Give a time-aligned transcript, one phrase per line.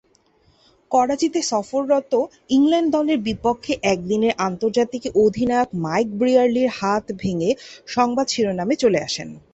[0.91, 2.13] করাচিতে সফররত
[2.49, 7.49] ইংল্যান্ড দলের বিপক্ষে একদিনের আন্তর্জাতিকে অধিনায়ক মাইক ব্রিয়ারলি’র হাত ভেঙ্গে
[7.87, 9.29] সংবাদ শিরোনামে চলে আসেন।